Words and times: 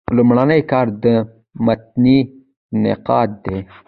لومړنی 0.17 0.61
کار 0.71 0.87
د 1.03 1.05
متني 1.65 2.17
نقاد 2.83 3.29
دﺉ. 3.45 3.57